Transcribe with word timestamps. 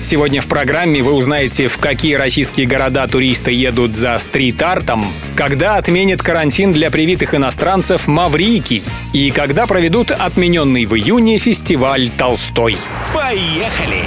Сегодня 0.00 0.40
в 0.40 0.46
программе 0.46 1.02
вы 1.02 1.12
узнаете, 1.12 1.68
в 1.68 1.78
какие 1.78 2.14
российские 2.14 2.66
города 2.66 3.06
туристы 3.06 3.52
едут 3.52 3.96
за 3.96 4.16
стрит-артом, 4.18 5.06
когда 5.36 5.76
отменят 5.76 6.22
карантин 6.22 6.72
для 6.72 6.90
привитых 6.90 7.34
иностранцев 7.34 8.06
Маврики 8.06 8.82
и 9.12 9.30
когда 9.30 9.66
проведут 9.66 10.10
отмененный 10.10 10.86
в 10.86 10.96
июне 10.96 11.38
фестиваль 11.38 12.10
«Толстой». 12.16 12.76
Поехали! 13.14 14.04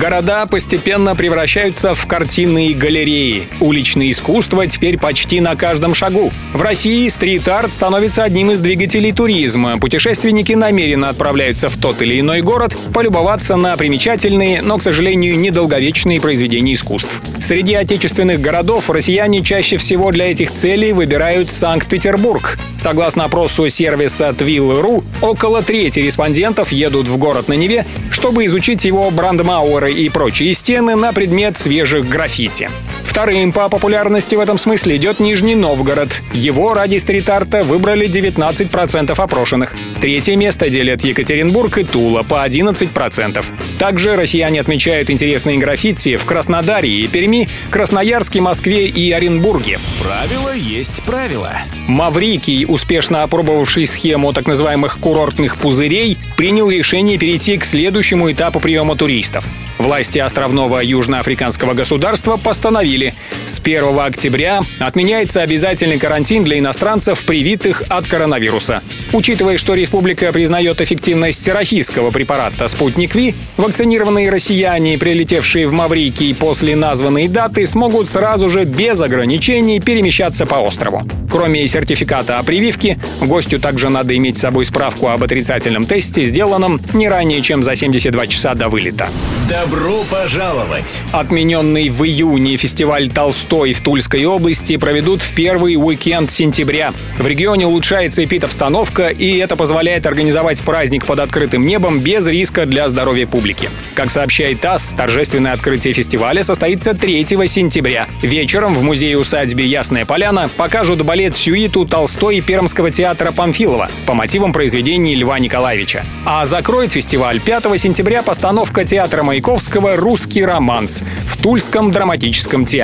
Города 0.00 0.44
постепенно 0.46 1.14
превращаются 1.14 1.94
в 1.94 2.06
картинные 2.06 2.74
галереи. 2.74 3.46
Уличное 3.60 4.10
искусство 4.10 4.66
теперь 4.66 4.98
почти 4.98 5.40
на 5.40 5.54
каждом 5.54 5.94
шагу. 5.94 6.32
В 6.52 6.60
России 6.62 7.08
стрит-арт 7.08 7.72
становится 7.72 8.24
одним 8.24 8.50
из 8.50 8.58
двигателей 8.58 9.12
туризма. 9.12 9.78
Путешественники 9.78 10.52
намеренно 10.52 11.10
отправляются 11.10 11.68
в 11.68 11.76
тот 11.76 12.02
или 12.02 12.18
иной 12.18 12.42
город 12.42 12.76
полюбоваться 12.92 13.54
на 13.54 13.76
примечательные, 13.76 14.62
но, 14.62 14.78
к 14.78 14.82
сожалению, 14.82 15.38
недолговечные 15.38 16.20
произведения 16.20 16.72
искусств. 16.72 17.22
Среди 17.40 17.74
отечественных 17.74 18.40
городов 18.40 18.90
россияне 18.90 19.42
чаще 19.42 19.76
всего 19.76 20.10
для 20.10 20.32
этих 20.32 20.50
целей 20.50 20.92
выбирают 20.92 21.52
Санкт-Петербург. 21.52 22.58
Согласно 22.78 23.24
опросу 23.24 23.68
сервиса 23.68 24.30
Twill.ru, 24.30 25.04
около 25.22 25.62
трети 25.62 26.00
респондентов 26.00 26.72
едут 26.72 27.06
в 27.06 27.16
город 27.16 27.46
на 27.48 27.52
Неве, 27.52 27.86
чтобы 28.10 28.46
изучить 28.46 28.84
его 28.84 29.10
брандмауэр 29.10 29.83
тротуары 29.84 29.92
и 29.92 30.08
прочие 30.08 30.54
стены 30.54 30.96
на 30.96 31.12
предмет 31.12 31.56
свежих 31.56 32.08
граффити. 32.08 32.70
Вторым 33.14 33.52
по 33.52 33.68
популярности 33.68 34.34
в 34.34 34.40
этом 34.40 34.58
смысле 34.58 34.96
идет 34.96 35.20
Нижний 35.20 35.54
Новгород. 35.54 36.20
Его 36.32 36.74
ради 36.74 36.96
стрит-арта 36.96 37.62
выбрали 37.62 38.08
19% 38.08 39.12
опрошенных. 39.16 39.76
Третье 40.00 40.34
место 40.34 40.68
делят 40.68 41.04
Екатеринбург 41.04 41.78
и 41.78 41.84
Тула 41.84 42.24
по 42.24 42.44
11%. 42.44 43.44
Также 43.78 44.16
россияне 44.16 44.60
отмечают 44.60 45.10
интересные 45.10 45.58
граффити 45.58 46.16
в 46.16 46.24
Краснодаре 46.24 46.90
и 46.90 47.06
Перми, 47.06 47.48
Красноярске, 47.70 48.40
Москве 48.40 48.88
и 48.88 49.12
Оренбурге. 49.12 49.78
Правило 50.02 50.52
есть 50.52 51.00
правило. 51.04 51.52
Маврикий, 51.86 52.66
успешно 52.66 53.22
опробовавший 53.22 53.86
схему 53.86 54.32
так 54.32 54.46
называемых 54.48 54.98
курортных 54.98 55.56
пузырей, 55.56 56.18
принял 56.36 56.68
решение 56.68 57.16
перейти 57.16 57.58
к 57.58 57.64
следующему 57.64 58.32
этапу 58.32 58.58
приема 58.58 58.96
туристов. 58.96 59.44
Власти 59.78 60.18
островного 60.18 60.78
южноафриканского 60.82 61.74
государства 61.74 62.36
постановили, 62.36 63.03
с 63.44 63.58
1 63.58 63.98
октября 63.98 64.62
отменяется 64.78 65.42
обязательный 65.42 65.98
карантин 65.98 66.44
для 66.44 66.58
иностранцев, 66.58 67.22
привитых 67.24 67.82
от 67.88 68.06
коронавируса. 68.06 68.82
Учитывая, 69.12 69.58
что 69.58 69.74
республика 69.74 70.32
признает 70.32 70.80
эффективность 70.80 71.46
российского 71.48 72.10
препарата 72.10 72.68
«Спутник 72.68 73.14
Ви», 73.14 73.34
вакцинированные 73.56 74.30
россияне, 74.30 74.96
прилетевшие 74.96 75.66
в 75.66 75.72
Маврикий 75.72 76.34
после 76.34 76.76
названной 76.76 77.28
даты, 77.28 77.66
смогут 77.66 78.08
сразу 78.08 78.48
же 78.48 78.64
без 78.64 79.00
ограничений 79.00 79.80
перемещаться 79.80 80.46
по 80.46 80.56
острову. 80.56 81.02
Кроме 81.30 81.66
сертификата 81.66 82.38
о 82.38 82.44
прививке, 82.44 82.98
гостю 83.20 83.58
также 83.58 83.88
надо 83.88 84.16
иметь 84.16 84.38
с 84.38 84.42
собой 84.42 84.64
справку 84.64 85.08
об 85.08 85.24
отрицательном 85.24 85.84
тесте, 85.84 86.24
сделанном 86.24 86.80
не 86.92 87.08
ранее, 87.08 87.40
чем 87.40 87.64
за 87.64 87.74
72 87.74 88.26
часа 88.28 88.54
до 88.54 88.68
вылета. 88.68 89.08
Добро 89.48 90.04
пожаловать! 90.10 91.02
Отмененный 91.10 91.88
в 91.88 92.04
июне 92.04 92.56
фестиваль 92.56 92.93
«Толстой» 93.08 93.72
в 93.72 93.80
Тульской 93.80 94.24
области 94.24 94.76
проведут 94.76 95.22
в 95.22 95.34
первый 95.34 95.76
уикенд 95.76 96.30
сентября. 96.30 96.94
В 97.18 97.26
регионе 97.26 97.66
улучшается 97.66 98.24
эпид-обстановка, 98.24 99.08
и 99.08 99.36
это 99.38 99.56
позволяет 99.56 100.06
организовать 100.06 100.62
праздник 100.62 101.06
под 101.06 101.18
открытым 101.18 101.66
небом 101.66 101.98
без 101.98 102.26
риска 102.26 102.64
для 102.64 102.86
здоровья 102.88 103.26
публики. 103.26 103.70
Как 103.94 104.10
сообщает 104.10 104.60
ТАСС, 104.60 104.94
торжественное 104.96 105.52
открытие 105.52 105.94
фестиваля 105.94 106.44
состоится 106.44 106.94
3 106.94 107.26
сентября. 107.48 108.06
Вечером 108.22 108.76
в 108.76 108.82
музее-усадьбе 108.82 109.66
«Ясная 109.66 110.04
поляна» 110.04 110.48
покажут 110.56 111.02
балет 111.02 111.24
балет 111.24 111.38
сюиту 111.38 111.86
Толстой 111.86 112.40
Пермского 112.42 112.90
театра 112.90 113.32
Памфилова 113.32 113.88
по 114.06 114.14
мотивам 114.14 114.52
произведений 114.52 115.14
Льва 115.14 115.38
Николаевича. 115.38 116.04
А 116.26 116.44
закроет 116.44 116.92
фестиваль 116.92 117.40
5 117.40 117.80
сентября 117.80 118.22
постановка 118.22 118.84
театра 118.84 119.22
Маяковского 119.22 119.96
«Русский 119.96 120.44
романс» 120.44 121.02
в 121.26 121.40
Тульском 121.42 121.90
драматическом 121.90 122.66
театре. 122.66 122.83